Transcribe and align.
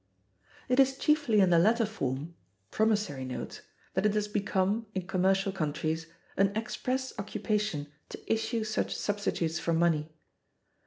It 0.67 0.79
is 0.79 0.97
chiefly 0.97 1.41
in 1.41 1.51
the 1.51 1.59
latter 1.59 1.85
form 1.85 2.33
[promissory 2.71 3.23
notes] 3.23 3.61
that 3.93 4.03
it 4.03 4.15
has 4.15 4.27
become, 4.27 4.87
in 4.95 5.05
commercial 5.05 5.51
countries, 5.51 6.07
an 6.35 6.47
express 6.57 7.13
occupation 7.19 7.85
to 8.09 8.19
issue 8.33 8.63
such 8.63 8.95
substitutes 8.95 9.59
for 9.59 9.73
money. 9.73 10.11